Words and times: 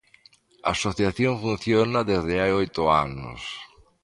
A 0.67 0.69
asociación 0.75 1.33
funciona 1.45 1.99
desde 2.11 2.35
hai 2.41 2.51
oito 2.61 2.81
anos. 3.05 3.41